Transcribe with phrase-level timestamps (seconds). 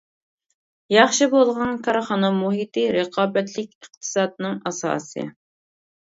[0.93, 5.27] ياخشى بولغان كارخانا مۇھىتى رىقابەتلىك ئىقتىسادنىڭ ئاساسى.